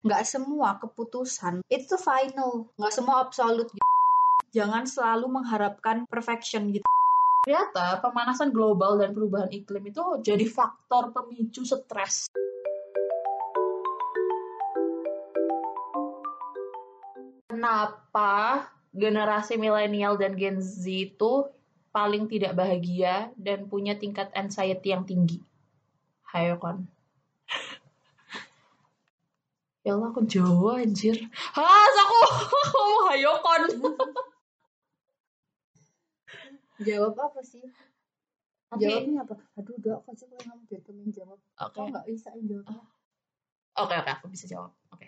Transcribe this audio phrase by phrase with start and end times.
[0.00, 3.84] nggak semua keputusan itu final nggak semua absolut gitu.
[4.48, 6.88] jangan selalu mengharapkan perfection gitu
[7.44, 12.32] ternyata pemanasan global dan perubahan iklim itu jadi faktor pemicu stres
[17.52, 21.44] kenapa generasi milenial dan Gen Z itu
[21.92, 25.44] paling tidak bahagia dan punya tingkat anxiety yang tinggi
[26.30, 26.99] Hayo kon.
[29.80, 31.16] Ya Allah aku Jawa anjir.
[31.32, 32.18] Has aku
[32.70, 33.62] ngomong hayo kon.
[36.80, 37.60] jawab apa sih
[38.70, 41.74] Nanti- jawabnya apa aduh aku aja kalau kamu biar temen jawab Oke.
[41.74, 42.80] kok nggak bisa jawabnya
[43.70, 44.74] Oke oke aku bisa jawab.
[44.90, 45.06] Oke,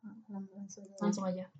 [0.00, 0.14] Nah,
[0.54, 1.50] langsung langsung aja.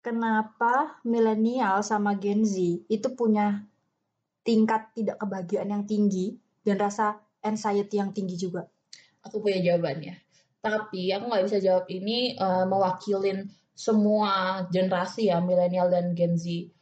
[0.00, 3.68] kenapa milenial sama Gen Z itu punya
[4.40, 8.64] tingkat tidak kebahagiaan yang tinggi dan rasa anxiety yang tinggi juga.
[9.26, 10.14] Aku punya jawabannya.
[10.62, 16.72] Tapi aku nggak bisa jawab ini eh, mewakilin semua generasi ya milenial dan Gen Z.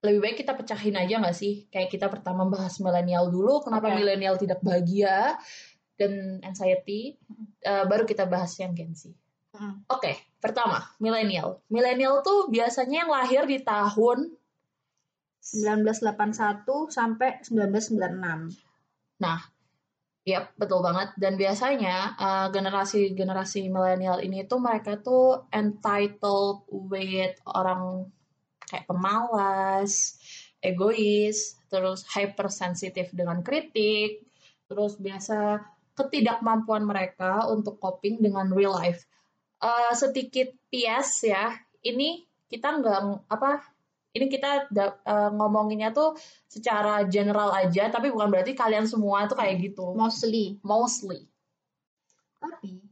[0.00, 1.68] Lebih baik kita pecahin aja nggak sih?
[1.68, 4.00] Kayak kita pertama bahas milenial dulu, kenapa Oke.
[4.00, 5.36] milenial tidak bahagia
[6.00, 7.20] dan anxiety,
[7.60, 9.12] Eh, baru kita bahas yang Gen Z.
[9.92, 11.60] Oke, pertama milenial.
[11.68, 14.32] Milenial tuh biasanya yang lahir di tahun
[15.44, 18.56] 1981 sampai 1996.
[19.20, 19.40] Nah,
[20.30, 21.10] Yap, betul banget.
[21.18, 28.06] Dan biasanya uh, generasi-generasi milenial ini tuh mereka tuh entitled with orang
[28.62, 30.14] kayak pemalas,
[30.62, 34.22] egois, terus hypersensitif dengan kritik,
[34.70, 35.66] terus biasa
[35.98, 39.02] ketidakmampuan mereka untuk coping dengan real life.
[39.58, 43.66] Uh, sedikit PS ya, ini kita nggak apa
[44.10, 44.66] ini kita
[45.06, 46.18] uh, ngomonginnya tuh
[46.50, 49.94] secara general aja, tapi bukan berarti kalian semua tuh kayak gitu.
[49.94, 50.58] Mostly.
[50.66, 51.30] Mostly.
[52.42, 52.82] Tapi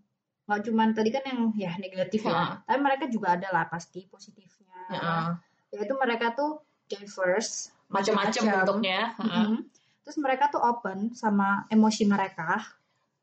[0.48, 2.62] nggak cuman tadi kan yang ya negatif ya.
[2.64, 4.78] Tapi mereka juga ada lah pasti positifnya.
[4.94, 5.26] Heeh.
[5.74, 9.12] Yaitu mereka tuh diverse, Macam-macam bentuknya.
[9.18, 9.44] Heeh.
[9.44, 9.58] Mhm.
[10.06, 12.64] Terus mereka tuh open sama emosi mereka.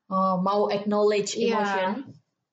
[0.06, 1.57] Oh, mau acknowledge Iya.
[1.57, 1.89] emotion.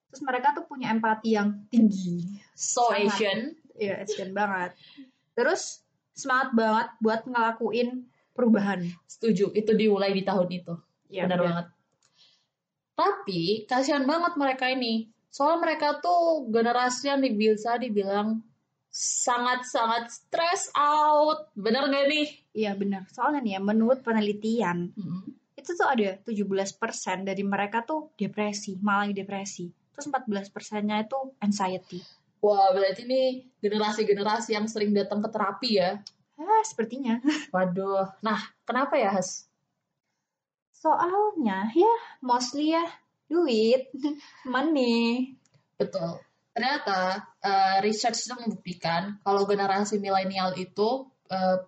[0.09, 2.41] Terus mereka tuh punya empati yang tinggi.
[2.57, 3.13] So Sangat.
[3.13, 3.39] Asian.
[3.77, 4.73] Iya, Asian banget.
[5.33, 5.81] Terus
[6.13, 8.85] semangat banget buat ngelakuin perubahan.
[9.09, 9.53] Setuju.
[9.53, 10.73] Itu dimulai di tahun itu.
[11.09, 11.65] Iya, Benar banget.
[12.93, 15.09] Tapi kasihan banget mereka ini.
[15.33, 18.45] Soalnya mereka tuh generasi yang bisa dibilang
[18.93, 21.49] sangat-sangat stress out.
[21.57, 22.27] Bener gak nih?
[22.53, 23.09] Iya benar.
[23.09, 25.33] Soalnya nih ya, menurut penelitian Mm-mm.
[25.57, 29.73] itu tuh ada 17% dari mereka tuh depresi, malah depresi.
[29.97, 32.01] Terus 14 persennya itu anxiety.
[32.43, 36.03] Wah, berarti ini generasi-generasi yang sering datang ke terapi ya.
[36.35, 37.23] Ah, sepertinya.
[37.55, 38.19] Waduh.
[38.19, 39.47] Nah, kenapa ya, Has?
[40.75, 42.83] Soalnya ya mostly ya
[43.31, 43.87] duit,
[44.53, 45.31] money.
[45.79, 46.19] Betul.
[46.51, 51.63] Ternyata eh, research itu membuktikan kalau generasi milenial itu eh,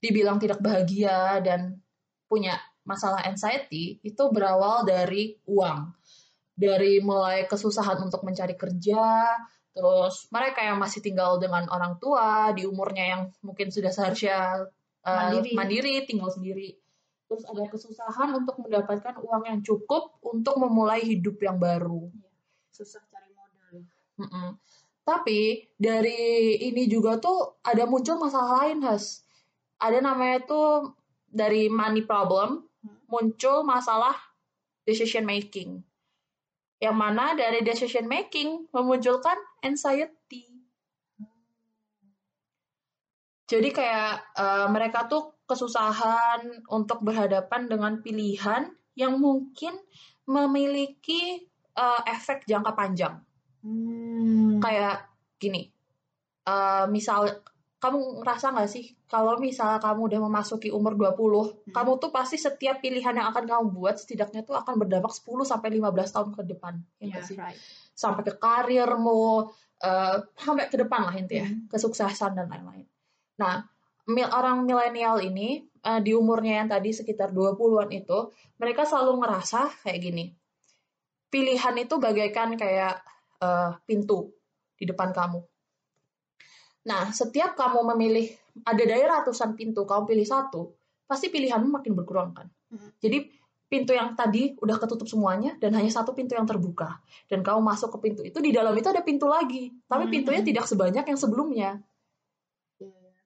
[0.00, 1.84] dibilang tidak bahagia dan
[2.24, 2.56] punya
[2.88, 5.92] masalah anxiety itu berawal dari uang.
[6.56, 9.36] Dari mulai kesusahan untuk mencari kerja,
[9.74, 14.70] terus mereka yang masih tinggal dengan orang tua di umurnya yang mungkin sudah seharusnya
[15.02, 15.50] eh, Mandiri.
[15.52, 16.78] mandiri, tinggal sendiri.
[17.26, 22.06] Terus ada kesusahan untuk mendapatkan uang yang cukup untuk memulai hidup yang baru.
[22.70, 23.82] Susah cari modal.
[24.22, 24.48] Mm-mm.
[25.02, 29.26] Tapi dari ini juga tuh ada muncul masalah lain, Has.
[29.82, 30.94] Ada namanya tuh
[31.26, 33.00] dari money problem Hmm.
[33.08, 34.12] muncul masalah
[34.84, 35.80] decision making.
[36.84, 40.44] Yang mana dari decision making memunculkan anxiety.
[43.48, 48.68] Jadi kayak eh, mereka tuh kesusahan untuk berhadapan dengan pilihan
[49.00, 49.72] yang mungkin
[50.28, 53.24] memiliki eh, efek jangka panjang
[53.64, 54.60] Hmm.
[54.60, 55.08] kayak
[55.40, 55.72] gini
[56.44, 57.40] eh misal
[57.84, 61.12] kamu ngerasa nggak sih kalau misal kamu udah memasuki umur 20
[61.68, 61.72] Hmm.
[61.76, 65.68] kamu tuh pasti setiap pilihan yang akan kamu buat setidaknya tuh akan berdampak 10 sampai
[65.68, 67.60] 15 tahun ke depan ya Yeah, sih right.
[67.92, 71.68] sampai ke karirmu eh, sampai ke depan lah intinya Hmm.
[71.68, 72.88] kesuksesan dan lain-lain
[73.36, 73.68] nah
[74.06, 75.48] mil- orang milenial ini
[75.78, 80.24] eh, di umurnya yang tadi sekitar 20-an itu mereka selalu ngerasa kayak gini
[81.28, 83.02] pilihan itu bagaikan kayak
[83.40, 84.32] eh, pintu
[84.74, 85.38] di depan kamu
[86.84, 88.28] Nah, setiap kamu memilih
[88.64, 90.72] ada dari ratusan pintu, kamu pilih satu,
[91.08, 92.46] pasti pilihanmu makin berkurang kan.
[92.68, 92.92] Hmm.
[93.00, 93.24] Jadi
[93.64, 97.00] pintu yang tadi udah ketutup semuanya dan hanya satu pintu yang terbuka.
[97.26, 100.12] Dan kamu masuk ke pintu itu di dalam itu ada pintu lagi, tapi Hmm.
[100.12, 101.70] pintunya tidak sebanyak yang sebelumnya.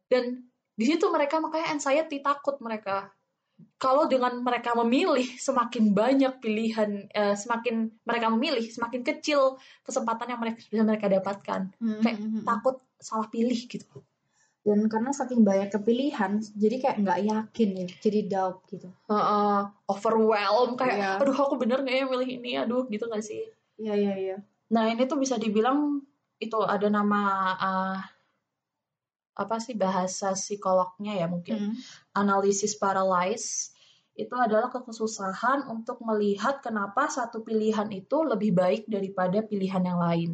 [0.09, 3.13] Dan di situ mereka makanya anxiety takut mereka.
[3.75, 10.39] kalau dengan mereka memilih semakin banyak pilihan uh, semakin mereka memilih semakin kecil kesempatan yang
[10.39, 12.45] mereka bisa mereka dapatkan Hmm, kayak hmm, hmm.
[12.47, 14.03] takut salah pilih gitu.
[14.67, 18.93] Dan karena saking banyak kepilihan jadi kayak nggak yakin ya jadi doubt gitu.
[19.09, 21.11] Uh, overwhelmed kayak Iya.
[21.23, 22.50] aduh aku bener nggak ya milih ini?
[22.61, 23.49] Aduh gitu gak sih?
[23.81, 24.37] Iya iya iya.
[24.69, 26.05] Nah ini tuh bisa dibilang
[26.37, 27.23] itu ada nama
[27.56, 27.99] uh,
[29.39, 31.73] apa sih bahasa psikolognya ya mungkin.
[31.73, 31.75] Hmm.
[32.19, 33.73] analisis paralysis.
[34.19, 40.31] Itu adalah kesusahan untuk melihat kenapa satu pilihan itu lebih baik daripada pilihan yang lain.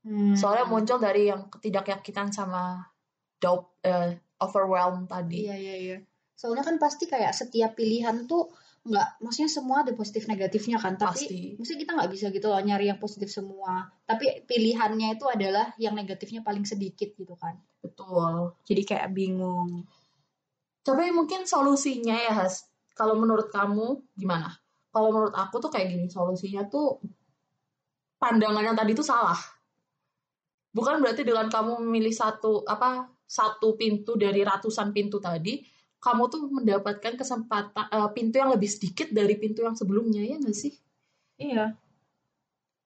[0.00, 0.32] Hmm.
[0.32, 2.88] Soalnya muncul dari yang ketidakyakinan sama
[3.36, 5.44] doubt, eh, overwhelm tadi.
[5.48, 5.98] Iya iya iya.
[6.36, 8.48] Soalnya kan pasti kayak setiap pilihan tuh
[8.80, 10.96] nggak, maksudnya semua ada positif negatifnya kan.
[10.96, 11.40] Tapi Pasti.
[11.60, 13.92] mesti kita nggak bisa gitu loh nyari yang positif semua.
[14.08, 17.60] Tapi pilihannya itu adalah yang negatifnya paling sedikit gitu kan.
[17.84, 18.56] Betul.
[18.64, 19.84] Jadi kayak bingung.
[20.80, 22.64] Tapi mungkin solusinya ya, Has.
[22.96, 24.48] Kalau menurut kamu gimana?
[24.90, 27.04] Kalau menurut aku tuh kayak gini, solusinya tuh
[28.16, 29.36] pandangan yang tadi tuh salah.
[30.70, 35.62] Bukan berarti dengan kamu memilih satu apa satu pintu dari ratusan pintu tadi,
[35.98, 40.56] kamu tuh mendapatkan kesempatan eh, pintu yang lebih sedikit dari pintu yang sebelumnya ya nggak
[40.56, 40.74] sih?
[41.38, 41.74] Iya.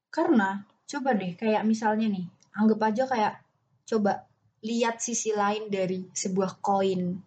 [0.09, 2.27] Karena coba deh kayak misalnya nih,
[2.57, 3.35] anggap aja kayak
[3.85, 4.25] coba
[4.65, 7.21] lihat sisi lain dari sebuah koin.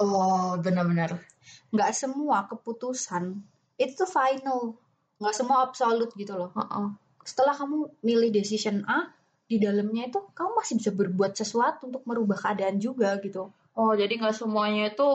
[0.00, 1.20] Oh, benar-benar.
[1.68, 3.36] Nggak semua keputusan
[3.76, 4.76] itu tuh final.
[5.20, 6.50] Nggak semua absolute gitu loh.
[6.56, 6.88] Heeh.
[7.20, 9.12] setelah kamu milih decision A
[9.50, 14.12] di dalamnya itu kamu masih bisa berbuat sesuatu untuk merubah keadaan juga gitu Oh, jadi
[14.18, 15.06] nggak semuanya itu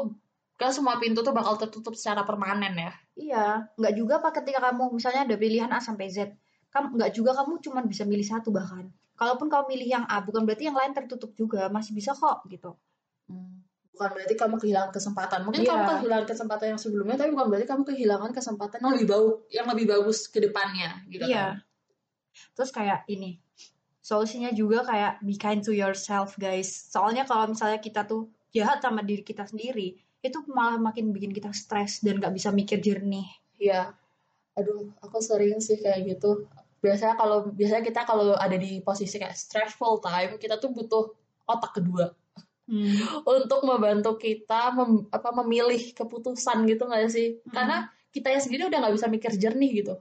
[0.55, 2.91] nggak semua pintu tuh bakal tertutup secara permanen ya?
[3.15, 3.45] iya
[3.75, 6.35] nggak juga apa ketika kamu misalnya ada pilihan A sampai Z
[6.71, 10.43] kamu nggak juga kamu cuma bisa milih satu bahkan kalaupun kamu milih yang A bukan
[10.43, 12.75] berarti yang lain tertutup juga masih bisa kok gitu
[13.25, 13.63] Hmm.
[13.89, 15.39] Bukan berarti kamu kehilangan kesempatan.
[15.47, 15.71] Mungkin Iya.
[15.71, 19.67] kamu kehilangan kesempatan yang sebelumnya, tapi bukan berarti kamu kehilangan kesempatan yang lebih bagus, yang
[19.71, 21.63] lebih bagus ke depannya, gitu iya kan?
[22.51, 23.39] terus kayak ini
[24.06, 29.02] solusinya juga kayak be kind to yourself guys soalnya kalau misalnya kita tuh jahat sama
[29.02, 33.25] diri kita sendiri itu malah makin bikin kita stres dan nggak bisa mikir jernih
[33.56, 33.96] Iya.
[34.56, 36.48] Aduh, aku sering sih kayak gitu.
[36.80, 41.12] Biasanya kalau biasanya kita kalau ada di posisi kayak stressful time, kita tuh butuh
[41.48, 42.12] otak kedua
[42.66, 42.90] Hmm.
[43.38, 47.38] untuk membantu kita mem- apa memilih keputusan gitu nggak sih?
[47.46, 47.54] Hmm.
[47.54, 47.78] Karena
[48.10, 49.94] kita ya sendiri udah nggak bisa mikir jernih gitu.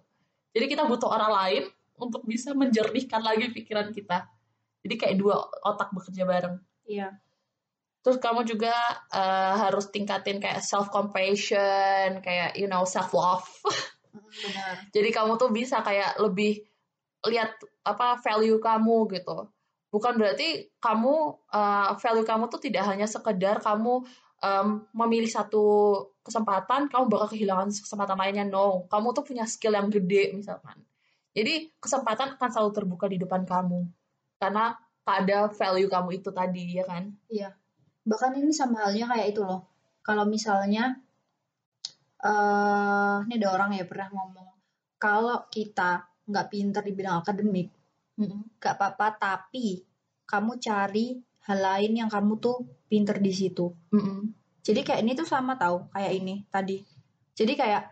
[0.56, 1.62] Jadi kita butuh orang lain
[1.99, 4.26] untuk bisa menjernihkan lagi pikiran kita.
[4.85, 6.56] Jadi kayak dua otak bekerja bareng.
[6.85, 7.17] Iya.
[8.05, 8.75] Terus kamu juga
[9.12, 13.49] eh, harus tingkatin kayak self compassion, kayak you know self love.
[14.12, 14.85] Benar.
[14.94, 16.61] Jadi kamu tuh bisa kayak lebih
[17.25, 17.56] lihat
[17.88, 19.49] apa value kamu gitu.
[19.88, 21.14] Bukan berarti kamu
[21.49, 24.05] eh, value kamu tuh tidak hanya sekedar kamu
[24.44, 25.64] em, memilih satu
[26.20, 28.44] kesempatan, kamu bakal kehilangan kesempatan lainnya.
[28.44, 30.76] No, kamu tuh punya skill yang gede misalkan.
[31.34, 33.82] Jadi kesempatan akan selalu terbuka di depan kamu
[34.38, 37.10] karena ada value kamu itu tadi ya kan.
[37.26, 37.50] Iya.
[38.06, 39.66] Bahkan ini sama halnya kayak itu loh.
[40.00, 40.94] Kalau misalnya
[42.25, 44.54] eh ini ada orang ya pernah ngomong
[44.96, 47.69] kalau kita nggak pinter di bidang akademik,
[48.16, 49.84] nggak apa-apa, tapi
[50.25, 53.69] kamu cari hal lain yang kamu tuh pinter di situ.
[53.92, 54.32] Mm-mm.
[54.64, 56.81] Jadi kayak ini tuh sama tahu kayak ini tadi.
[57.36, 57.82] Jadi kayak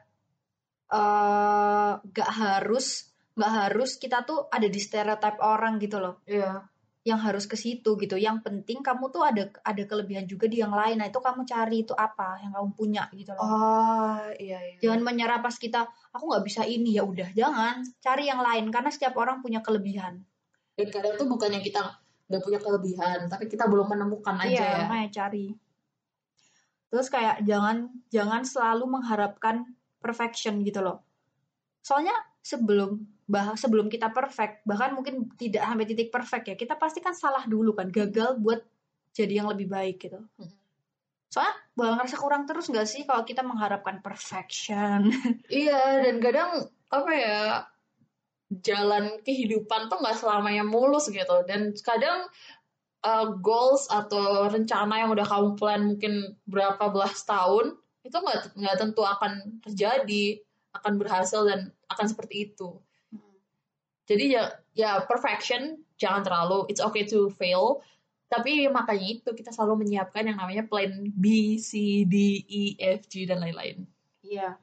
[0.96, 6.20] eh nggak harus nggak harus kita tuh ada di stereotip orang gitu loh.
[6.28, 6.68] Iya.
[7.02, 8.14] yang harus ke situ gitu.
[8.14, 11.02] Yang penting kamu tuh ada ada kelebihan juga di yang lain.
[11.02, 13.42] Nah, itu kamu cari itu apa yang kamu punya gitu loh.
[13.42, 14.78] Oh iya iya.
[14.78, 18.90] Jangan menyerah pas kita aku nggak bisa ini ya udah jangan cari yang lain karena
[18.94, 20.22] setiap orang punya kelebihan.
[20.78, 21.82] Dan kadang tuh bukannya kita
[22.30, 24.78] nggak punya kelebihan, tapi kita belum menemukan aja iya, ya.
[24.86, 25.46] makanya cari.
[26.86, 31.02] Terus kayak jangan jangan selalu mengharapkan perfection gitu loh.
[31.82, 36.98] Soalnya sebelum bah sebelum kita perfect, bahkan mungkin tidak sampai titik perfect ya, kita pasti
[36.98, 38.60] kan salah dulu kan, gagal buat
[39.12, 40.20] jadi yang lebih baik gitu.
[40.40, 40.52] Hmm.
[41.32, 45.08] Soalnya bakal ngerasa kurang terus nggak sih kalau kita mengharapkan perfection?
[45.48, 47.40] Iya, dan kadang apa ya
[48.60, 51.40] jalan kehidupan tuh nggak selamanya mulus gitu.
[51.48, 52.28] Dan kadang
[53.00, 58.76] uh, goals atau rencana yang udah kamu plan mungkin berapa belas tahun itu nggak nggak
[58.76, 60.42] tentu akan terjadi,
[60.76, 62.76] akan berhasil dan akan seperti itu.
[64.12, 67.80] Jadi ya ya perfection jangan terlalu it's okay to fail.
[68.32, 73.28] Tapi makanya itu kita selalu menyiapkan yang namanya plan B, C, D, E, F, G
[73.28, 73.84] dan lain-lain.
[74.24, 74.56] Iya.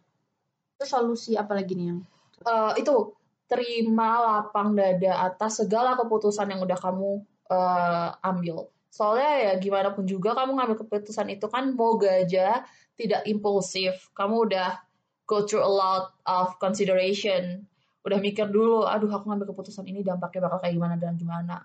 [0.82, 2.02] Terus solusi apa lagi nih yang?
[2.50, 3.14] Eh, itu
[3.46, 7.22] terima lapang dada atas segala keputusan yang udah kamu
[7.54, 8.74] eh, ambil.
[8.90, 12.66] Soalnya ya gimana pun juga kamu ngambil keputusan itu kan moga aja
[12.98, 14.82] tidak impulsif kamu udah
[15.30, 17.69] go through a lot of consideration
[18.04, 21.64] udah mikir dulu aduh aku ngambil keputusan ini dampaknya bakal kayak gimana dan gimana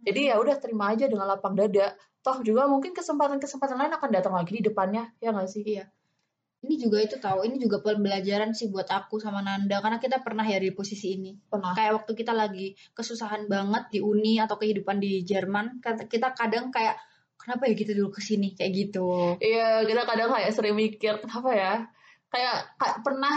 [0.00, 4.34] jadi ya udah terima aja dengan lapang dada toh juga mungkin kesempatan-kesempatan lain akan datang
[4.34, 5.86] lagi di depannya ya nggak sih Iya.
[6.66, 10.42] Ini juga itu tahu, ini juga pembelajaran sih buat aku sama Nanda karena kita pernah
[10.42, 11.36] ya di posisi ini.
[11.46, 16.34] pernah Kayak waktu kita lagi kesusahan banget di uni atau kehidupan di Jerman, kata- kita
[16.34, 16.98] kadang kayak
[17.38, 19.38] kenapa ya gitu dulu ke sini kayak gitu.
[19.38, 21.74] Iya, kita kadang kayak sering mikir kenapa ya?
[22.30, 23.34] Kayak, kayak pernah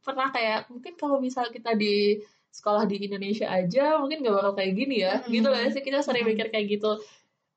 [0.00, 4.72] pernah kayak mungkin kalau misal kita di sekolah di Indonesia aja mungkin gak bakal kayak
[4.74, 5.22] gini ya.
[5.22, 5.30] Mm-mm.
[5.30, 6.98] Gitu lah sih kita sering mikir kayak gitu.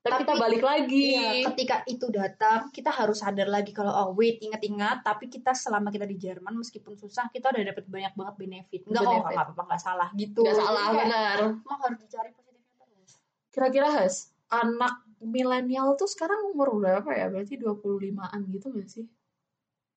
[0.03, 1.15] Tapi, Tapi- kita balik lagi.
[1.15, 5.95] Iya, ketika itu datang, kita harus sadar lagi kalau oh wait, ingat-ingat, tapi kita selama
[5.95, 8.83] kita di Jerman meskipun susah, kita udah dapat banyak banget benefit.
[8.83, 10.43] Enggak kok, enggak apa-apa, enggak salah gitu.
[10.43, 11.37] Gak Jadi salah kayak, benar.
[11.55, 13.11] Emang harus dicari positifnya terus.
[13.55, 14.15] Kira-kira Has,
[14.51, 17.31] anak milenial tuh sekarang umur berapa ya?
[17.31, 19.07] Berarti 25-an gitu gak sih?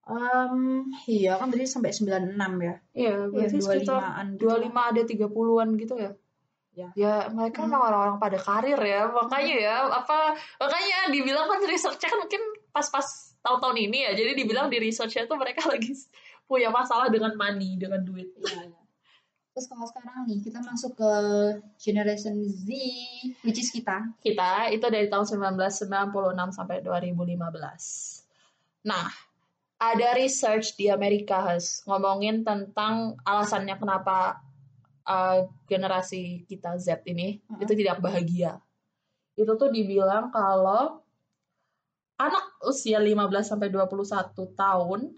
[0.07, 2.31] Um, iya kan tadi sampai 96
[2.63, 2.75] ya.
[2.95, 4.47] Iya, berarti Iya, sekitar 25-an gitu.
[4.47, 6.11] 25 ada 30-an gitu ya.
[6.77, 6.89] Ya.
[6.95, 7.73] Ya, mereka Hmm.
[7.73, 9.09] emang orang-orang pada karir ya.
[9.11, 13.07] Makanya ya, apa makanya dibilang kan research-nya kan mungkin pas-pas
[13.43, 14.13] tahun-tahun ini ya.
[14.15, 15.91] Jadi dibilang di research-nya tuh mereka lagi
[16.47, 18.31] punya masalah dengan money, dengan duit.
[18.39, 18.81] Iya, iya.
[19.57, 21.13] Terus kalau sekarang nih kita masuk ke
[21.81, 22.69] generation Z,
[23.43, 24.13] which is kita.
[24.21, 26.13] Kita itu dari tahun 1996
[26.53, 28.21] sampai 2015.
[28.85, 29.09] Nah,
[29.77, 34.41] ada research di Amerika Has ngomongin tentang alasannya kenapa
[35.05, 37.61] uh, generasi kita Z ini Mhm.
[37.63, 38.59] itu tidak bahagia.
[39.37, 41.05] Itu tuh dibilang kalau
[42.17, 45.13] anak usia 15 sampai 21 tahun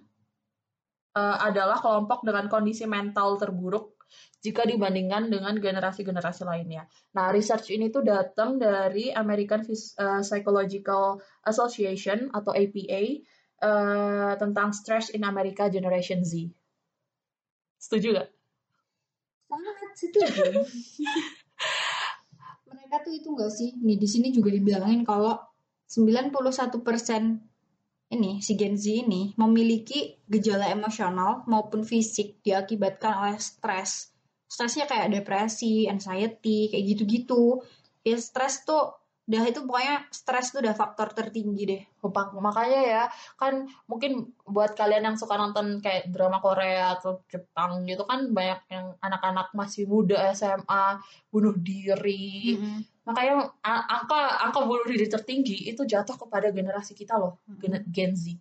[1.14, 3.94] uh, adalah kelompok dengan kondisi mental terburuk
[4.42, 6.86] jika dibandingkan dengan generasi-generasi lainnya.
[7.14, 13.02] Nah, research ini tuh datang dari American uh, Psychological Association atau APA
[13.62, 16.50] uh, tentang stress in America Generation Z.
[17.78, 18.28] Setuju gak?
[19.48, 20.62] Sangat setuju.
[22.68, 23.70] Mereka tuh itu enggak sih?
[23.80, 25.38] Nih di sini juga dibilangin kalau
[25.88, 26.34] 91%
[28.08, 34.12] ini si Gen Z ini memiliki gejala emosional maupun fisik diakibatkan oleh stres.
[34.48, 37.60] Stresnya kayak depresi, anxiety, kayak gitu-gitu.
[38.04, 38.97] Ya stres tuh
[39.28, 41.82] udah itu pokoknya stres tuh udah faktor tertinggi deh.
[42.00, 43.02] Mak- Makanya ya,
[43.36, 48.60] kan mungkin buat kalian yang suka nonton kayak drama Korea atau Jepang gitu kan banyak
[48.72, 50.96] yang anak-anak masih muda SMA
[51.28, 52.56] bunuh diri.
[53.04, 58.16] Makanya a- angka angka bunuh diri tertinggi itu jatuh kepada generasi kita loh, Gen, Gen
[58.16, 58.32] Z.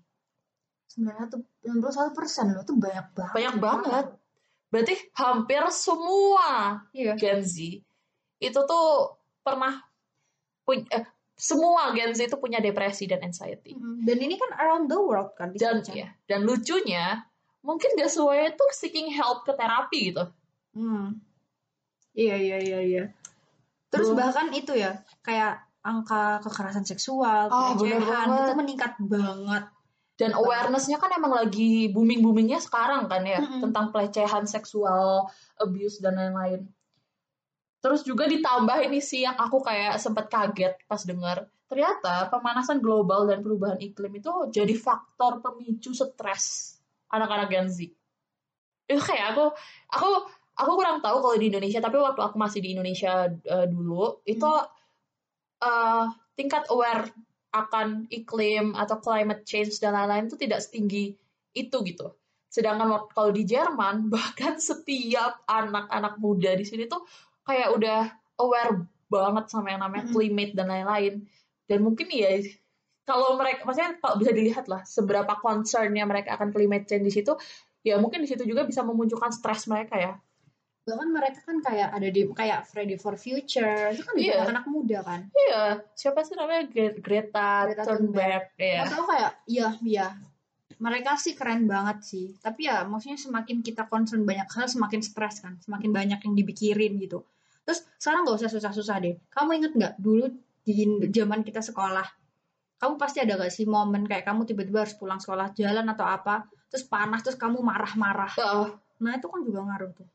[0.88, 3.34] 91 persen loh, tuh banyak banget.
[3.36, 4.06] Banyak banget.
[4.68, 7.20] Berarti hampir semua Iya.
[7.20, 7.84] Gen Z
[8.38, 8.88] itu tuh
[9.44, 9.84] pernah
[10.68, 11.06] punya eh,
[11.40, 13.78] semua Gen Z itu punya depresi dan anxiety.
[13.78, 14.04] Mm-mm.
[14.04, 17.24] Dan ini kan around the world kan Dan ya, dan lucunya
[17.64, 20.28] mungkin gak semuanya tuh seeking help ke terapi gitu.
[20.76, 21.24] Hmm.
[22.18, 23.04] Iya iya iya iya.
[23.94, 24.20] Terus Belum.
[24.20, 29.64] bahkan itu ya kayak angka kekerasan seksual, Oh, pelecehan itu meningkat banget.
[30.18, 33.62] Dan awareness-nya kan emang lagi booming-boomingnya sekarang kan ya Mm-mm.
[33.70, 35.30] tentang pelecehan seksual,
[35.62, 36.66] abuse dan lain-lain.
[37.88, 41.48] Terus juga ditambah ini sih yang aku kayak sempat kaget pas dengar.
[41.72, 46.76] Ternyata pemanasan global dan perubahan iklim itu jadi faktor pemicu stres
[47.08, 47.88] anak-anak Gen Z.
[48.92, 49.56] Itu kayak aku
[49.88, 50.10] aku
[50.60, 54.52] aku kurang tahu kalau di Indonesia tapi waktu aku masih di Indonesia eh, dulu itu
[55.64, 57.08] eh, tingkat aware
[57.56, 61.16] akan iklim atau climate change dan lain-lain itu tidak setinggi
[61.56, 62.12] itu gitu.
[62.52, 67.08] Sedangkan kalau di Jerman bahkan setiap anak-anak muda di sini tuh
[67.48, 68.02] kayak udah
[68.38, 71.24] aware banget sama yang namanya climate dan lain-lain.
[71.64, 72.44] Dan mungkin ya
[73.08, 77.32] kalau mereka maksudnya kalau bisa dilihat lah seberapa concernnya mereka akan climate change di situ,
[77.82, 80.14] ya mungkin di situ juga bisa memunculkan stres mereka ya.
[80.88, 84.44] Bahkan mereka kan kayak ada di kayak Friday for Future, itu kan Iya.
[84.44, 85.20] anak-anak muda kan.
[85.36, 88.88] Iya, siapa sih namanya Gre- Greta, Greta Thunberg ya.
[88.88, 90.08] Atau kayak iya iya.
[90.80, 92.36] Mereka sih keren banget sih.
[92.40, 96.96] Tapi ya maksudnya semakin kita concern banyak hal semakin stres kan, semakin banyak yang dipikirin
[97.04, 97.24] gitu.
[97.68, 99.20] Terus sekarang nggak usah susah-susah deh.
[99.28, 100.32] Kamu inget nggak dulu
[100.64, 102.08] di zaman kita sekolah,
[102.78, 106.46] kamu pasti ada gak sih momen kayak kamu tiba-tiba harus pulang sekolah jalan atau apa,
[106.70, 108.30] terus panas terus kamu marah-marah.
[108.38, 108.70] Oh,
[109.02, 110.08] Nah itu kan juga ngaruh tuh.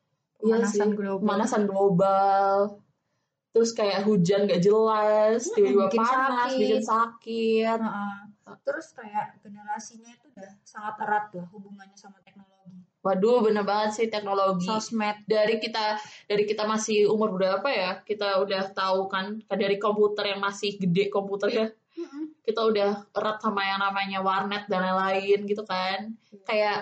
[0.42, 1.22] Iya Pemanasan sih, global.
[1.22, 2.54] pemanasan global.
[3.52, 6.60] Terus kayak hujan gak jelas, tiba-tiba panas, sakit.
[6.60, 7.78] bikin sakit.
[7.78, 8.16] Heeh.
[8.64, 12.51] Terus kayak generasinya itu udah sangat erat lah hubungannya sama teknologi.
[13.02, 14.62] Waduh, bener banget sih teknologi.
[14.64, 15.26] Sosmed.
[15.26, 17.90] Dari kita dari kita masih umur berapa ya?
[18.00, 21.74] Kita udah tahu kan dari komputer yang masih gede komputernya.
[21.92, 22.32] Mm-mm.
[22.40, 26.40] kita udah erat sama yang namanya warnet dan lain-lain gitu kan Iya.
[26.42, 26.78] kayak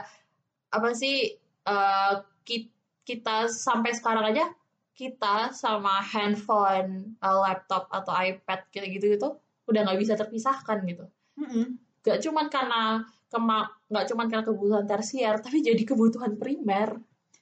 [0.71, 1.35] apa sih
[1.67, 2.13] eh,
[2.47, 2.71] ki-
[3.03, 4.47] kita sampai sekarang aja
[4.95, 9.29] kita sama handphone, eh, laptop atau iPad kayak gitu gitu
[9.67, 11.03] udah nggak bisa terpisahkan gitu
[11.35, 11.75] Mm-mm.
[12.01, 16.99] gak cuman karena nggak cuman karena kebutuhan tersier tapi jadi kebutuhan primer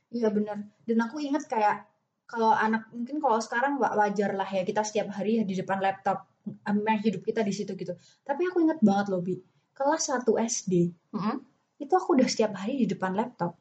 [0.08, 0.64] Iya benar.
[0.88, 1.84] Dan aku inget kayak
[2.24, 6.24] kalau anak mungkin kalau sekarang wa- wajar lah ya kita setiap hari di depan laptop
[6.64, 7.92] emang hidup kita di situ gitu.
[8.24, 9.36] Tapi aku inget banget loh Bi,
[9.76, 11.44] kelas 1 SD Mm-mm.
[11.76, 13.52] itu aku udah setiap hari di depan laptop.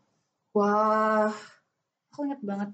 [0.55, 1.31] wah
[2.15, 2.71] Aku inget banget.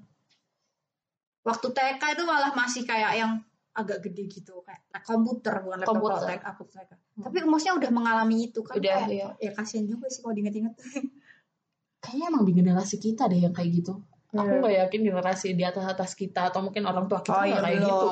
[1.43, 3.31] Waktu TK itu malah masih kayak yang
[3.73, 6.29] agak gede gitu kayak komputer bukan laptop Komputer.
[6.45, 6.63] Aku.
[6.69, 7.23] Hmm.
[7.25, 9.27] Tapi maksudnya udah mengalami itu kan Udah, kayak, iya.
[9.41, 10.73] ya kasihan juga sih kalau diinget-inget.
[12.03, 13.95] kayaknya emang di generasi kita deh yang kayak gitu
[14.33, 14.59] aku Iya.
[14.59, 17.79] nggak yakin generasi di atas atas kita atau mungkin orang tua kita Oh, iya, kayak
[17.79, 17.89] belum.
[17.89, 18.09] gitu.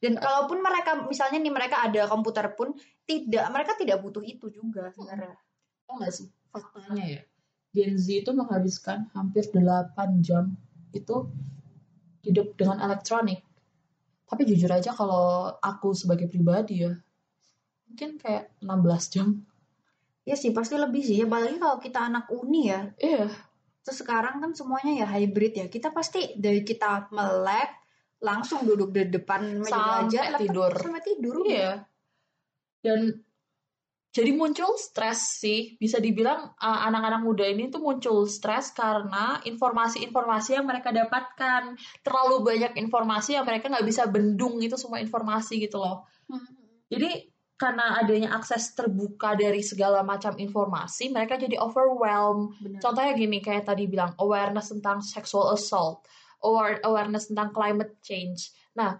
[0.00, 2.72] Dan kalaupun mereka misalnya nih mereka ada komputer pun
[3.04, 5.34] tidak mereka tidak butuh itu juga sebenarnya.
[5.84, 7.20] Tau nggak sih faktanya ya
[7.70, 10.54] Gen Z itu menghabiskan hampir 8 jam
[10.90, 11.26] itu
[12.22, 13.42] hidup dengan elektronik
[14.30, 16.94] tapi jujur aja kalau aku sebagai pribadi ya
[17.90, 19.28] mungkin kayak 16 jam
[20.20, 22.92] Iya sih pasti lebih sih apalagi kalau kita anak uni ya.
[23.00, 23.26] iya
[23.80, 25.66] Terus sekarang kan semuanya ya hybrid ya.
[25.72, 27.80] Kita pasti dari kita melek
[28.20, 30.72] langsung duduk di depan meja belajar laptop, tidur.
[30.76, 31.36] sampai tidur.
[31.48, 31.88] iya
[32.84, 33.00] dan
[34.10, 35.78] jadi muncul stres sih.
[35.78, 41.78] Bisa dibilang uh, anak-anak muda ini tuh muncul stres karena informasi-informasi yang mereka dapatkan.
[42.02, 46.06] Terlalu banyak informasi yang mereka nggak bisa bendung itu semua informasi gitu loh.
[46.30, 46.46] Hmm.
[46.86, 47.26] jadi
[47.58, 52.80] karena adanya akses terbuka dari segala macam informasi mereka jadi overwhelmed Benar.
[52.80, 56.06] contohnya gini kayak tadi bilang awareness tentang sexual assault
[56.40, 58.52] aware- awareness tentang climate change.
[58.76, 58.96] Nah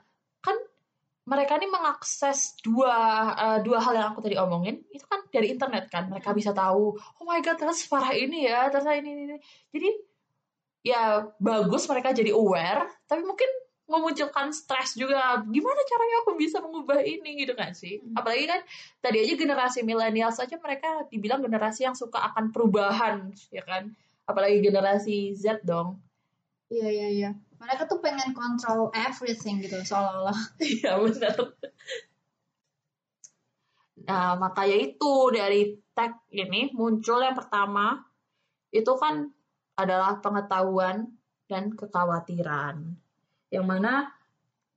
[1.28, 2.96] mereka ini mengakses dua
[3.36, 6.96] eh, dua hal yang aku tadi omongin itu kan dari internet kan mereka bisa tahu
[6.96, 9.36] oh my god ternyata separah ini ya ini, ini, ini.
[9.70, 9.88] jadi
[10.80, 11.02] ya
[11.36, 13.46] bagus mereka jadi aware tapi mungkin
[13.90, 18.16] memunculkan stres juga gimana caranya aku bisa mengubah ini gitu kan sih Hmm.
[18.16, 18.60] apalagi kan
[19.02, 23.90] tadi aja generasi milenial saja mereka dibilang generasi yang suka akan perubahan ya kan
[24.24, 25.98] apalagi generasi Z dong
[26.70, 27.30] Iya iya iya.
[27.60, 30.38] Mereka tuh pengen control everything gitu seolah-olah.
[30.64, 31.36] Iya benar.
[34.08, 38.00] Nah makanya itu dari tag ini muncul yang pertama
[38.72, 39.28] itu kan
[39.76, 41.04] adalah pengetahuan
[41.44, 42.96] dan kekhawatiran.
[43.52, 44.08] Yang mana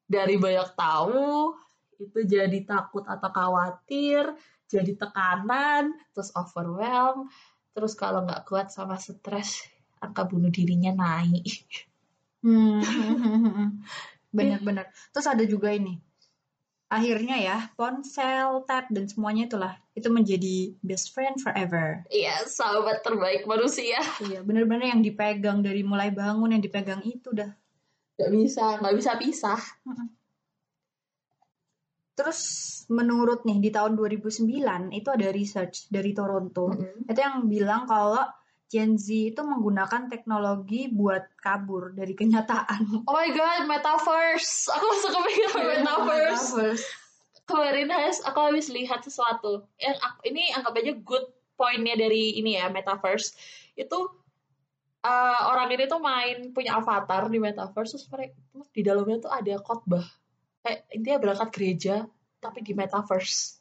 [0.03, 1.55] dari banyak tahu
[2.03, 4.35] itu jadi takut atau khawatir,
[4.67, 7.31] jadi tekanan, terus overwhelm,
[7.71, 9.63] terus kalau nggak kuat sama stres
[10.03, 11.63] angka bunuh dirinya naik.
[12.43, 12.83] Hmm.
[14.35, 14.91] Bener-bener.
[15.15, 15.97] Terus ada juga ini.
[16.93, 19.73] Akhirnya ya, ponsel, tab, dan semuanya itulah.
[19.97, 22.05] Itu menjadi best friend forever.
[22.13, 23.97] Iya, sahabat terbaik manusia.
[24.21, 27.49] Iya, bener-bener yang dipegang dari mulai bangun, yang dipegang itu dah.
[28.21, 29.61] Nggak bisa, nggak bisa pisah.
[32.13, 32.41] Terus
[32.93, 36.77] menurut nih, di tahun 2009, itu ada research dari Toronto.
[36.77, 37.09] Mm-mm.
[37.09, 38.21] Itu yang bilang kalau
[38.71, 42.89] Gen Z itu menggunakan teknologi buat kabur dari kenyataan.
[43.09, 44.71] Oh my god, metaverse.
[44.73, 46.47] Aku langsung kepikiran metaverse.
[46.57, 46.85] Metaverse.
[47.43, 49.67] Kemarin Has, aku habis lihat sesuatu.
[49.75, 51.27] Yang aku, ini anggap aja good
[51.59, 53.35] pointnya dari ini ya metaverse.
[53.75, 54.09] Itu
[55.03, 58.39] eh, orang ini tuh main punya avatar di metaverse terus mereka
[58.71, 60.07] di dalamnya tuh ada khotbah.
[60.63, 61.95] Kayak intinya berangkat gereja
[62.39, 63.59] tapi di metaverse.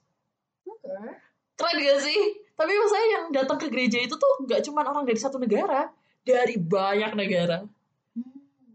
[1.56, 2.20] Keren gak sih?
[2.52, 5.88] Tapi maksudnya yang datang ke gereja itu tuh nggak cuma orang dari satu negara,
[6.22, 7.64] dari banyak negara.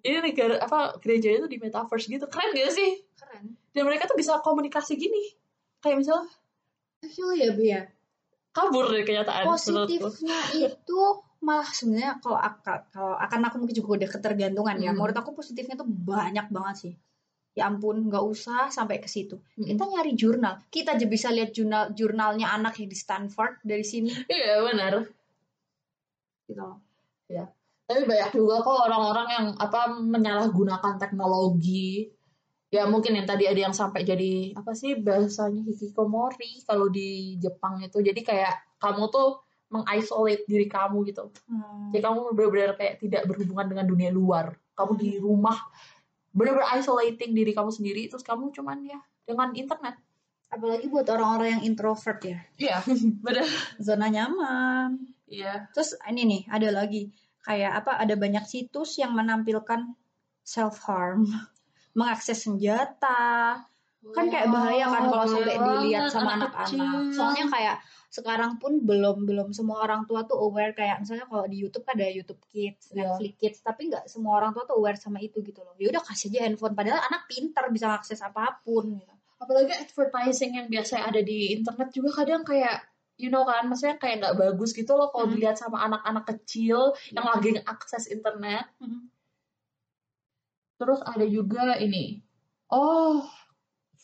[0.01, 2.25] Ini negara apa gereja itu di metaverse gitu.
[2.27, 3.01] Keren gak sih?
[3.17, 3.53] Keren.
[3.73, 5.35] Dan mereka tuh bisa komunikasi gini.
[5.79, 6.25] Kayak misalnya
[6.97, 7.81] Actually ya, Bi ya.
[8.49, 11.01] kabur dari kenyataan positifnya itu
[11.37, 14.97] malah sebenarnya kalau akan kalau akan aku mungkin juga udah ketergantungan ya Hmm.
[14.97, 16.93] menurut aku positifnya tuh banyak banget sih
[17.57, 19.65] ya ampun nggak usah sampai ke situ Hmm.
[19.65, 24.13] kita nyari jurnal kita aja bisa lihat jurnal jurnalnya anak yang di Stanford dari sini
[24.29, 24.93] Iya benar.
[26.45, 26.77] gitu loh.
[27.87, 32.11] Tapi banyak juga kok orang-orang yang apa menyalahgunakan teknologi.
[32.67, 37.79] Ya mungkin yang tadi ada yang sampai jadi apa sih bahasanya hikikomori kalau di Jepang
[37.79, 38.03] itu.
[38.03, 39.39] Jadi kayak kamu tuh
[39.71, 41.31] mengisolate diri kamu gitu.
[41.47, 41.95] Hmm.
[41.95, 44.51] Jadi kamu benar-benar kayak tidak berhubungan dengan dunia luar.
[44.75, 45.55] Kamu di rumah
[46.35, 49.95] benar-benar isolating diri kamu sendiri terus kamu cuman ya dengan internet.
[50.47, 52.79] apalagi buat orang-orang yang introvert ya Iya,
[53.25, 53.43] benar.
[53.83, 54.95] zona nyaman
[55.27, 55.67] Iya.
[55.75, 57.11] terus ini nih ada lagi
[57.43, 59.91] kayak apa ada banyak situs yang menampilkan
[60.47, 61.27] self harm
[61.99, 63.59] mengakses senjata
[64.07, 67.11] kan kayak bahaya kan kalau sampai dilihat sama anak anak-anak.
[67.11, 71.59] Soalnya kayak sekarang pun belum belum semua orang tua tuh aware kayak misalnya kalau di
[71.59, 73.03] YouTube kan ada YouTube Kids, Iya.
[73.03, 75.75] Netflix Kids, tapi nggak semua orang tua tuh aware sama itu gitu loh.
[75.75, 79.13] Ya udah kasih aja handphone padahal anak pintar bisa akses apa pun gitu.
[79.37, 82.81] apalagi advertising yang biasa ada di internet juga kadang kayak
[83.21, 85.37] you know kan maksudnya kayak nggak bagus gitu loh kalau Hmm.
[85.37, 88.65] dilihat sama anak-anak kecil yang lagi akses internet
[90.77, 92.21] terus ada juga ini
[92.69, 93.25] oh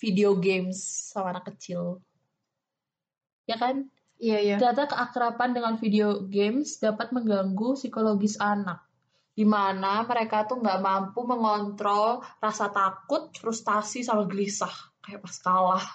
[0.04, 0.84] video games
[1.16, 2.04] sama anak kecil
[3.48, 3.88] ya kan
[4.24, 4.56] Iya iya.
[4.56, 8.80] Ternyata keakraban dengan video games dapat mengganggu psikologis anak.
[9.36, 14.72] Di mana mereka tuh nggak mampu mengontrol rasa takut, frustasi, sama gelisah.
[15.04, 15.86] Kayak pas kalah.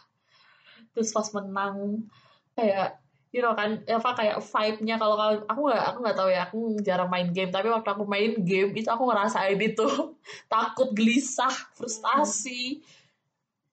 [0.92, 2.04] Terus pas menang.
[2.52, 3.00] Kayak,
[3.32, 6.58] you know kan, apa kayak vibe-nya kalau kalau- aku nggak aku nggak tahu ya, aku
[6.84, 7.48] jarang main game.
[7.48, 9.88] Tapi waktu aku main game itu aku ngerasain itu
[10.52, 12.84] takut, gelisah, frustasi.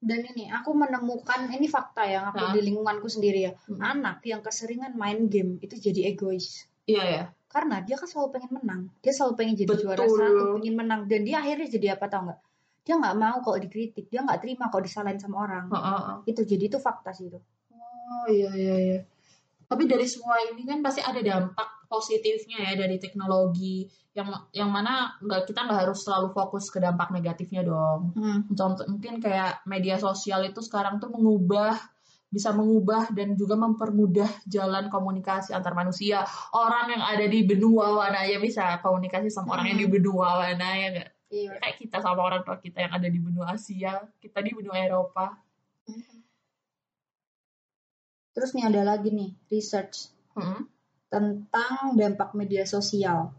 [0.06, 2.54] Dan ini aku menemukan ini fakta yang aku Hah?
[2.54, 3.52] di lingkunganku sendiri ya.
[3.66, 3.82] Hmm.
[3.82, 6.70] Anak yang keseringan main game itu jadi egois.
[6.86, 7.24] Iya ya.
[7.50, 8.82] Karena dia kan selalu pengen menang.
[9.02, 9.82] Dia selalu pengen jadi Betul.
[9.90, 11.02] juara satu, pengen menang.
[11.10, 12.40] Dan dia akhirnya jadi apa tau nggak?
[12.86, 14.06] Dia nggak mau kalau dikritik.
[14.14, 15.66] Dia nggak terima kalau disalahin sama orang.
[15.74, 16.30] Heeh.
[16.30, 17.42] Itu jadi itu fakta sih itu.
[17.74, 19.00] Oh iya iya iya.
[19.66, 25.16] Tapi dari semua ini kan pasti ada dampak positifnya ya dari teknologi yang yang mana
[25.20, 28.16] nggak kita nggak harus selalu fokus ke dampak negatifnya dong.
[28.56, 31.76] Contoh mungkin kayak media sosial itu sekarang tuh mengubah
[32.36, 36.28] bisa mengubah dan juga mempermudah jalan komunikasi antar manusia.
[36.52, 40.68] Orang yang ada di benua mana ya bisa komunikasi sama orang yang di benua mana
[40.76, 41.10] ya nggak?
[41.32, 41.52] Iya.
[41.64, 45.32] Kayak kita sama orang tua kita yang ada di benua Asia, kita di benua Eropa.
[48.36, 50.68] Terus nih ada lagi nih research Hmm.
[51.08, 53.32] tentang dampak media sosial.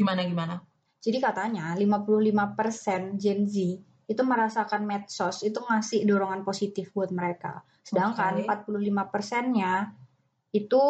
[0.00, 0.64] Gimana gimana?
[1.04, 7.60] Jadi katanya 55% Gen Z itu merasakan medsos itu ngasih dorongan positif buat mereka.
[7.84, 8.48] Sedangkan Oke.
[8.48, 9.92] 45%-nya
[10.56, 10.84] itu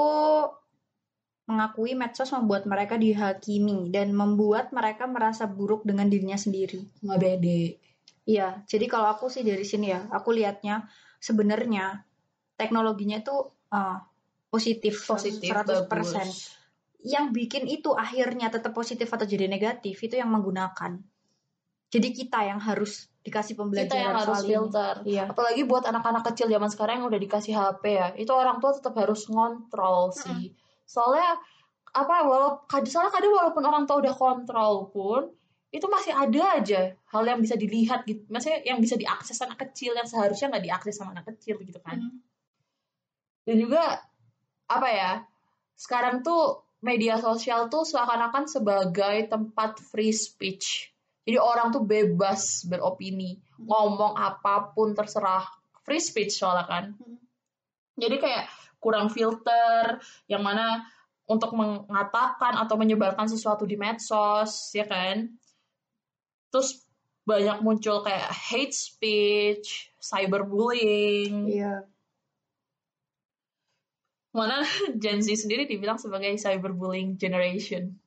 [1.51, 6.87] mengakui medsos membuat mereka dihakimi dan membuat mereka merasa buruk dengan dirinya sendiri.
[7.03, 7.63] Nggak bede.
[8.31, 10.87] Iya, jadi kalau aku sih dari sini ya, aku lihatnya
[11.19, 12.07] sebenarnya
[12.61, 13.33] teknologinya itu
[13.73, 13.97] uh,
[14.53, 15.89] positif, positif 100%.
[15.89, 16.53] bagus.
[17.01, 21.01] Yang bikin itu akhirnya tetap positif atau jadi negatif itu yang menggunakan.
[21.91, 25.25] Jadi kita yang harus dikasih kita pembelajaran yang harus filter Iya.
[25.29, 28.97] apalagi buat anak-anak kecil zaman sekarang yang udah dikasih HP ya itu orang tua tetap
[28.97, 30.57] harus ngontrol sih
[30.89, 31.37] soalnya
[31.93, 35.29] apa walau soalnya kadang walaupun orang tua udah kontrol pun
[35.69, 39.93] itu masih ada aja hal yang bisa dilihat gitu maksudnya yang bisa diakses anak kecil
[39.93, 42.17] yang seharusnya nggak diakses sama anak kecil gitu kan Mm.
[43.51, 43.99] Dan juga
[44.71, 45.13] apa ya
[45.75, 50.95] sekarang tuh media sosial tuh seakan-akan sebagai tempat free speech.
[51.27, 55.43] Jadi orang tuh bebas beropini ngomong apa pun terserah.
[55.83, 56.85] Free speech soalnya kan.
[56.95, 57.19] Hmm.
[58.01, 58.45] jadi kayak
[58.81, 60.89] kurang filter yang mana
[61.29, 65.27] untuk mengatakan atau menyebarkan sesuatu di medsos ya kan.
[66.55, 66.87] Terus
[67.27, 71.51] banyak muncul kayak hate speech cyberbullying.
[71.51, 71.85] Iya.
[74.31, 74.63] Mana
[75.03, 77.99] Gen Z sendiri dibilang sebagai cyberbullying generation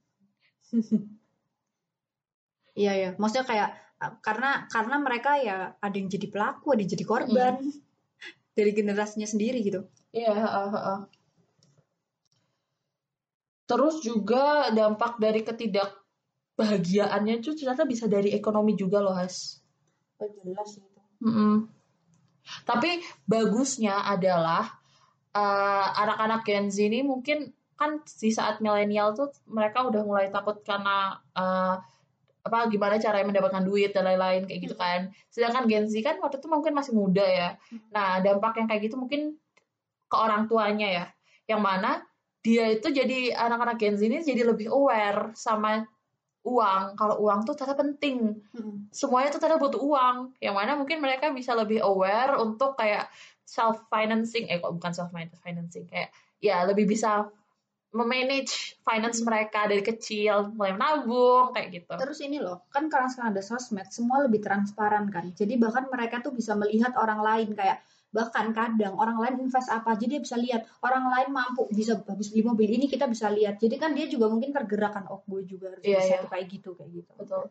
[2.73, 3.09] Iya ya.
[3.21, 3.69] Maksudnya kayak
[4.01, 7.53] uh, karena karena mereka ya ada yang jadi pelaku, ada yang jadi korban
[8.57, 9.85] dari generasinya sendiri gitu.
[10.13, 10.99] Iya, heeh, heeh.
[13.69, 19.61] Terus juga dampak dari ketidakbahagiaannya itu ternyata bisa dari ekonomi juga loh, Has.
[20.17, 20.99] Oh, jelas itu.
[21.23, 21.69] Mm-mm.
[22.67, 24.82] Tapi bagusnya adalah
[25.33, 30.61] eh, anak-anak Gen Z ini mungkin kan di saat milenial tuh mereka udah mulai takut
[30.61, 31.75] karena eh,
[32.43, 35.09] apa gimana cara mendapatkan duit dan lain-lain kayak gitu kan.
[35.31, 37.49] Sedangkan Gen Z kan waktu itu mungkin masih muda ya.
[37.95, 39.39] Nah, dampak yang kayak gitu mungkin
[40.11, 41.05] ke orang tuanya ya.
[41.47, 41.91] Yang mana
[42.43, 45.87] dia itu jadi anak-anak Gen Z ini jadi lebih aware sama
[46.43, 46.99] uang.
[46.99, 48.35] Kalau uang tuh ternyata penting
[48.91, 53.07] semuanya tuh ternyata butuh uang yang mana mungkin mereka bisa lebih aware untuk kayak
[53.43, 57.27] self financing eh kok bukan self financing kayak ya lebih bisa
[57.93, 61.93] memanage finance mereka dari kecil mulai menabung kayak gitu.
[61.93, 65.29] Terus ini loh, kan karena sekarang ada sosmed, semua lebih transparan kan.
[65.37, 69.93] Jadi bahkan mereka tuh bisa melihat orang lain kayak bahkan kadang orang lain invest apa
[69.93, 70.65] aja dia bisa lihat.
[70.81, 73.61] Orang lain mampu bisa habis beli mobil ini kita bisa lihat.
[73.61, 76.45] Jadi kan dia juga mungkin tergerak kan oh gue juga harus Iya, bisa tuh kayak
[76.49, 77.13] gitu kayak gitu.
[77.13, 77.45] Betul.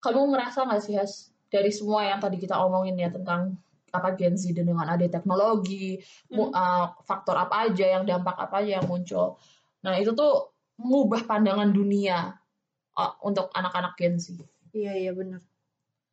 [0.00, 3.60] Kamu ngerasa nggak sih Has dari semua yang tadi kita omongin ya tentang
[3.92, 6.00] apa Gen Z dengan ada teknologi
[6.32, 9.36] mu- uh, faktor apa aja yang dampak apa aja yang muncul.
[9.84, 10.50] Nah itu tuh
[10.80, 12.32] mengubah pandangan dunia
[12.96, 14.40] uh, untuk anak-anak Gen Z.
[14.72, 15.44] Iya iya benar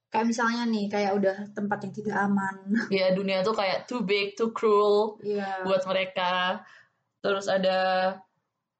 [0.10, 2.56] kayak misalnya nih kayak udah tempat yang tidak aman.
[2.98, 5.64] Ya dunia tuh kayak too big too cruel Iya.
[5.64, 6.66] buat mereka.
[7.22, 7.80] Terus ada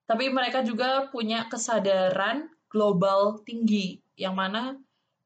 [0.10, 4.74] tapi mereka juga punya kesadaran global tinggi yang mana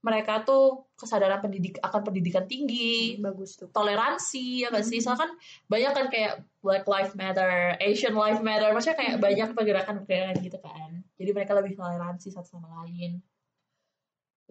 [0.03, 5.03] mereka tuh kesadaran pendidik akan pendidikan tinggi bagus tuh toleransi ya nggak sih Mhm.
[5.03, 5.31] soalnya kan
[5.71, 9.23] banyak kan kayak Black Lives Matter Asian Lives Matter maksudnya kayak Mhm.
[9.23, 13.23] banyak pergerakan-pergerakan gitu kan jadi mereka lebih toleransi satu sama lain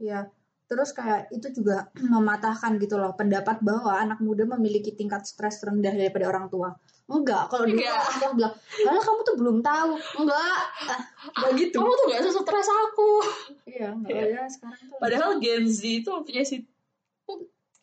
[0.01, 0.33] Iya.
[0.65, 5.93] Terus kayak itu juga mematahkan gitu loh pendapat bahwa anak muda memiliki tingkat stres rendah
[5.93, 6.73] daripada orang tua.
[7.05, 7.99] Enggak, kalau dulu Enggak.
[7.99, 8.55] orang tua bilang,
[8.87, 10.59] "Lah kamu tuh belum tahu." Enggak.
[10.87, 11.77] Ah, enggak gitu.
[11.77, 13.11] kamu tuh gak sesetres aku
[13.65, 14.25] Iya, enggak Iya.
[14.33, 14.99] ya sekarang tuh.
[14.99, 16.57] padahal Gen Z itu punya si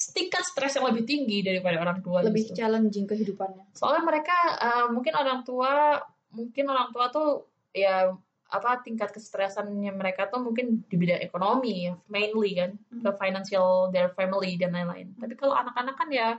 [0.09, 2.55] tingkat stres yang lebih tinggi daripada orang tua lebih gitu.
[2.55, 3.67] challenging kehidupannya.
[3.75, 5.99] soalnya mereka eh, mungkin orang tua
[6.31, 7.29] mungkin orang tua tuh
[7.69, 8.07] ya
[8.49, 13.05] apa tingkat kestresannya mereka tuh mungkin di bidang ekonomi mainly kan Hmm.
[13.05, 16.37] ke financial their family dan lain-lain tapi kalau anak-anak kan ya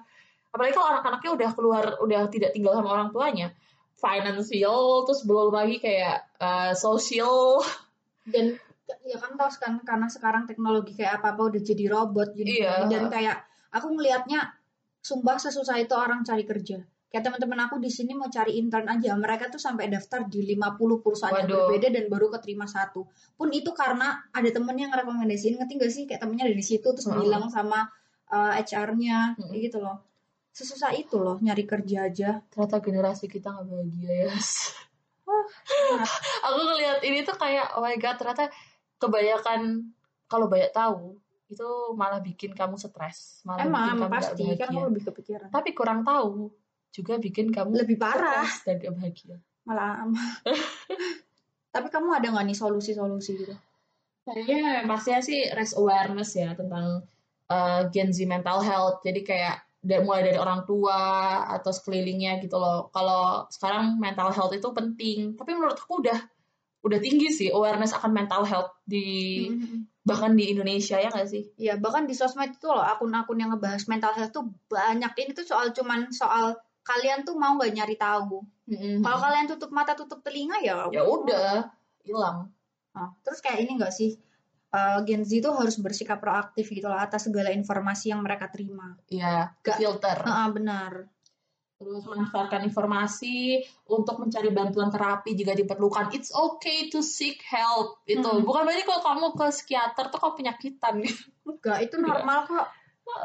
[0.51, 3.55] apalagi kalau anak-anaknya udah keluar udah tidak tinggal sama orang tuanya
[3.95, 7.63] financial terus belum lagi kayak eh, social
[8.27, 8.59] Dan
[9.07, 12.75] ya kan tahu kan karena sekarang teknologi kayak apa-apa udah jadi robot jadi Iya.
[12.91, 13.37] dan kayak
[13.71, 14.51] aku ngelihatnya
[14.99, 16.83] sumpah sesusah itu orang cari kerja.
[17.11, 21.03] Kayak teman-teman aku di sini mau cari intern aja, mereka tuh sampai daftar di 50
[21.03, 21.67] perusahaan yang Waduh.
[21.67, 23.03] berbeda dan baru keterima satu.
[23.35, 26.03] Pun itu karena ada temen yang ngerekomendasiin, ngerti gak sih?
[26.07, 27.19] Kayak temennya dari situ terus Heeh.
[27.19, 27.91] bilang sama
[28.31, 29.51] uh, HR-nya, Mm-mm.
[29.51, 30.07] kayak gitu loh.
[30.51, 32.31] Sesusah itu loh nyari kerja aja.
[32.47, 34.87] ternyata generasi kita nggak bahagia ya sangat.
[36.47, 38.51] aku ngelihat ini tuh kayak oh my god ternyata
[38.99, 39.91] kebanyakan
[40.27, 41.15] kalau banyak tahu
[41.47, 44.67] itu malah bikin kamu stres malah bikin Emang kamu nggak pasti kan bahagia.
[44.71, 45.49] aku lebih kepikiran.
[45.51, 46.51] tapi kurang tahu
[46.91, 48.47] juga bikin kamu Lebih parah.
[48.63, 50.05] dan gak bahagia Malah
[51.75, 53.55] Tapi kamu ada nggak nih solusi-solusi gitu?
[54.21, 57.03] kayaknya pastinya sih raise awareness ya tentang
[57.47, 61.01] uh, Gen Z mental health jadi kayak da- mulai dari orang tua
[61.51, 66.21] atau sekelilingnya gitu loh kalau sekarang mental health itu penting tapi menurut aku udah
[66.81, 69.89] udah tinggi sih awareness akan mental health di Mhm.
[70.01, 73.83] bahkan di Indonesia ya nggak sih Iya, bahkan di sosmed itu loh akun-akun yang ngebahas
[73.85, 75.11] mental health tuh banyak.
[75.13, 78.41] Ini tuh soal cuman soal kalian tuh mau nggak nyari tahu.
[79.01, 81.67] Kalau kalian tutup mata tutup telinga ya ya udah
[82.01, 82.49] hilang
[82.91, 84.19] Nah, terus kayak ini nggak sih?
[84.69, 88.95] eh, Gen Z tuh harus bersikap proaktif gitu loh atas segala informasi yang mereka terima.
[89.07, 91.11] ya Gak- filter Ah, benar.
[91.75, 98.21] terus manfaatkan informasi untuk mencari bantuan terapi jika diperlukan it's okay to seek help itu
[98.21, 98.45] Hmm.
[98.45, 101.01] bukan berarti kalau kamu ke psikiater tuh kau penyakitan
[101.43, 102.69] Enggak, itu normal kok.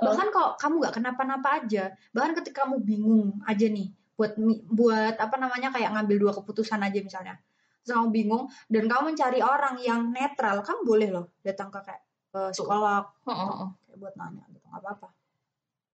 [0.02, 1.94] Bahkan kok kamu nggak kenapa-napa aja.
[2.12, 4.40] Bahkan ketika kamu bingung aja nih buat
[4.72, 7.36] buat apa namanya kayak ngambil dua keputusan aja misalnya.
[7.84, 12.02] Terus kamu bingung dan kamu mencari orang yang netral, kamu boleh loh datang ke kayak
[12.34, 15.08] ke psikolog kayak buat nanya gitu, nggak apa-apa.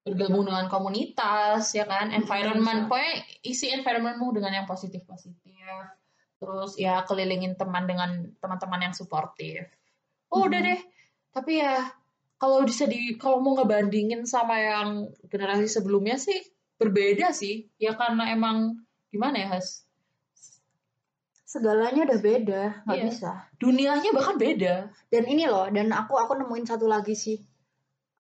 [0.00, 3.12] bergabung dengan komunitas ya kan Hmm, environment pokoknya
[3.44, 5.84] isi environmentmu dengan yang positif positif
[6.40, 9.68] terus ya kelilingin teman dengan teman-teman yang suportif
[10.32, 10.68] oh udah Hmm.
[10.72, 10.80] deh
[11.36, 11.84] tapi ya
[12.40, 14.88] kalau bisa di kalau mau ngebandingin sama yang
[15.28, 16.40] generasi sebelumnya sih
[16.80, 18.80] berbeda sih ya karena emang
[19.12, 19.84] gimana ya Has
[21.50, 23.06] Segalanya udah beda, nggak Iya.
[23.10, 23.30] bisa.
[23.58, 27.42] dunianya bahkan beda Dan ini loh, dan aku aku nemuin satu lagi sih.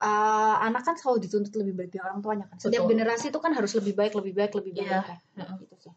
[0.02, 2.58] Eh, anak kan selalu dituntut lebih baik dari orang tuanya kan.
[2.58, 2.90] Setiap Betul.
[2.98, 4.90] generasi itu kan harus lebih baik, lebih baik, lebih baik.
[4.90, 5.00] Iya.
[5.06, 5.18] kan.
[5.62, 5.94] Gitu sih.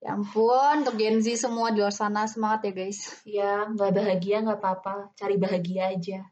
[0.00, 2.98] Ya ampun, untuk Gen Z semua di luar sana semangat ya guys.
[3.28, 6.24] ya nggak bahagia nggak apa-apa cari bahagia aja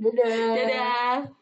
[0.00, 0.56] Dadah.
[0.56, 1.39] dadah